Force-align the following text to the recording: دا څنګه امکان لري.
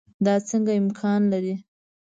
دا 0.25 0.35
څنګه 0.49 0.71
امکان 0.81 1.21
لري. 1.33 1.55